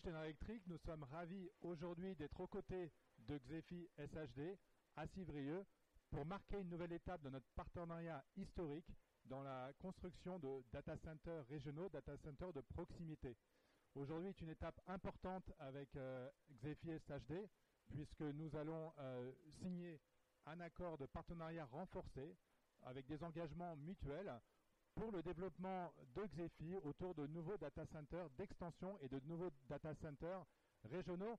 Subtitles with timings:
[0.00, 4.56] Schneider Electric, nous sommes ravis aujourd'hui d'être aux côtés de Xefi SHD
[4.96, 5.66] à Civrieux
[6.10, 8.90] pour marquer une nouvelle étape de notre partenariat historique
[9.26, 13.36] dans la construction de data centers régionaux, data centers de proximité.
[13.94, 16.30] Aujourd'hui est une étape importante avec euh,
[16.62, 17.48] Xefi SHD
[17.90, 20.00] puisque nous allons euh, signer
[20.46, 22.36] un accord de partenariat renforcé
[22.82, 24.32] avec des engagements mutuels
[24.94, 29.94] pour le développement de Xefi autour de nouveaux data centers d'extension et de nouveaux data
[29.94, 30.44] centers
[30.84, 31.38] régionaux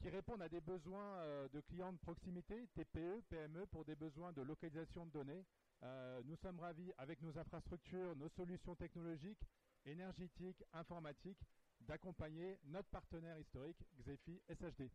[0.00, 4.32] qui répondent à des besoins euh, de clients de proximité, TPE, PME, pour des besoins
[4.32, 5.44] de localisation de données.
[5.82, 9.42] Euh, nous sommes ravis, avec nos infrastructures, nos solutions technologiques,
[9.84, 11.40] énergétiques, informatiques,
[11.82, 14.90] d'accompagner notre partenaire historique, Xefi SHD.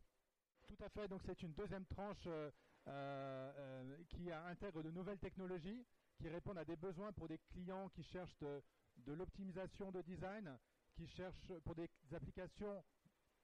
[0.66, 5.86] Tout à fait, donc c'est une deuxième tranche euh, qui intègre de nouvelles technologies,
[6.18, 8.62] qui répondent à des besoins pour des clients qui cherchent de,
[9.06, 10.58] l'optimisation de design,
[10.96, 12.82] qui cherchent pour des applications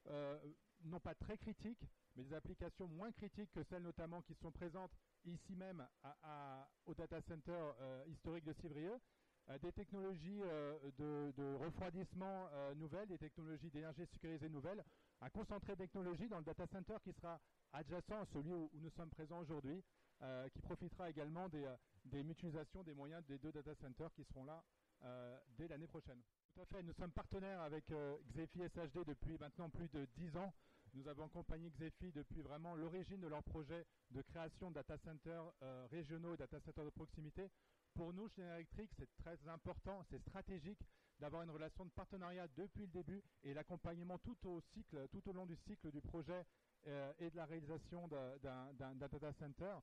[0.08, 0.38] euh,
[0.84, 1.84] non pas très critiques,
[2.16, 4.92] mais des applications moins critiques que celles notamment qui sont présentes
[5.24, 5.86] ici même
[6.86, 8.98] au data center euh, historique de Civrieux, euh,
[9.60, 14.84] des technologies euh, de, refroidissement euh, nouvelles, des technologies d'énergie sécurisée nouvelles,
[15.20, 17.40] un concentré de technologies dans le data center qui sera
[17.72, 19.82] adjacent à celui où, nous sommes présents aujourd'hui,
[20.22, 21.66] euh, qui profitera également des,
[22.04, 24.62] des, mutualisations des moyens des deux data centers qui seront là
[25.58, 26.22] dès l'année prochaine.
[26.54, 30.36] Tout à fait, nous sommes partenaires avec euh, Xefi SHD depuis maintenant plus de 10
[30.36, 30.52] ans.
[30.94, 35.50] Nous avons accompagné Xefi depuis vraiment l'origine de leur projet de création de data centers
[35.62, 37.50] euh, régionaux et data centers de proximité.
[37.94, 40.80] Pour nous, chez Electric, c'est très important, c'est stratégique
[41.18, 45.32] d'avoir une relation de partenariat depuis le début et l'accompagnement tout au cycle, tout au
[45.32, 46.44] long du cycle du projet
[46.86, 49.76] euh, et de la réalisation d'un data center.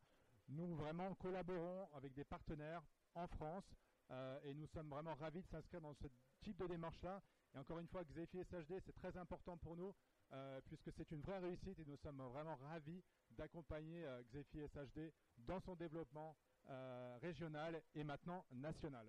[0.48, 2.84] Nous vraiment collaborons avec des partenaires
[3.16, 3.66] en France
[4.12, 6.08] euh, et nous sommes vraiment ravis de s'inscrire dans ce
[6.42, 7.22] type de démarche-là.
[7.54, 9.94] Et encore une fois, Xefi SHD, c'est très important pour nous
[10.34, 14.22] euh, puisque c'est une vraie réussite et nous sommes vraiment ravis d'accompagner euh,
[14.54, 16.36] SHD dans son développement
[16.70, 19.08] euh, régional et maintenant national.